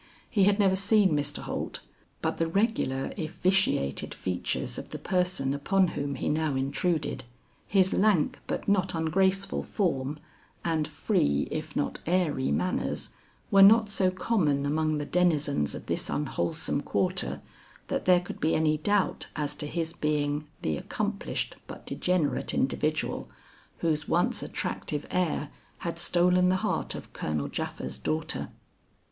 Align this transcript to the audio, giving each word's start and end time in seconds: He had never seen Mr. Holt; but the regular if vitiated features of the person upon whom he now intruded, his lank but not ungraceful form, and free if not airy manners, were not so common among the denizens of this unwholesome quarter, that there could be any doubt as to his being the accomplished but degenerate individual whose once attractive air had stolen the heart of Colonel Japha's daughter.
He 0.31 0.45
had 0.45 0.57
never 0.57 0.75
seen 0.75 1.11
Mr. 1.11 1.43
Holt; 1.43 1.81
but 2.23 2.37
the 2.37 2.47
regular 2.47 3.11
if 3.17 3.33
vitiated 3.35 4.15
features 4.15 4.79
of 4.79 4.89
the 4.89 4.97
person 4.97 5.53
upon 5.53 5.89
whom 5.89 6.15
he 6.15 6.27
now 6.27 6.55
intruded, 6.55 7.23
his 7.67 7.93
lank 7.93 8.39
but 8.47 8.67
not 8.67 8.95
ungraceful 8.95 9.61
form, 9.61 10.17
and 10.65 10.87
free 10.87 11.47
if 11.51 11.75
not 11.75 11.99
airy 12.07 12.49
manners, 12.49 13.09
were 13.51 13.61
not 13.61 13.89
so 13.89 14.09
common 14.09 14.65
among 14.65 14.97
the 14.97 15.05
denizens 15.05 15.75
of 15.75 15.85
this 15.85 16.09
unwholesome 16.09 16.81
quarter, 16.81 17.39
that 17.87 18.05
there 18.05 18.21
could 18.21 18.39
be 18.39 18.55
any 18.55 18.77
doubt 18.79 19.27
as 19.35 19.53
to 19.53 19.67
his 19.67 19.93
being 19.93 20.47
the 20.63 20.77
accomplished 20.77 21.57
but 21.67 21.85
degenerate 21.85 22.55
individual 22.55 23.29
whose 23.81 24.07
once 24.07 24.41
attractive 24.41 25.05
air 25.11 25.51
had 25.77 25.99
stolen 25.99 26.49
the 26.49 26.55
heart 26.65 26.95
of 26.95 27.13
Colonel 27.13 27.47
Japha's 27.47 27.99
daughter. 27.99 28.49